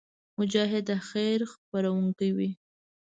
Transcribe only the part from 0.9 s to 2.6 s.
خیر خپرونکی وي.